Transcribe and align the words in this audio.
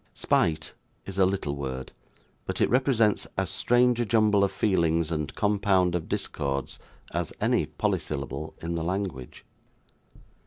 Spite 0.15 0.73
is 1.05 1.19
a 1.19 1.27
little 1.27 1.55
word; 1.55 1.91
but 2.47 2.59
it 2.59 2.71
represents 2.71 3.27
as 3.37 3.51
strange 3.51 3.99
a 3.99 4.05
jumble 4.07 4.43
of 4.43 4.51
feelings, 4.51 5.11
and 5.11 5.35
compound 5.35 5.93
of 5.93 6.09
discords, 6.09 6.79
as 7.11 7.31
any 7.39 7.67
polysyllable 7.67 8.55
in 8.63 8.73
the 8.73 8.83
language. 8.83 9.45